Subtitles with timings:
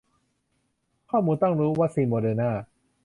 [1.09, 2.51] ข้อมูลต้องรู้ วัคซีนโมเดอร์นา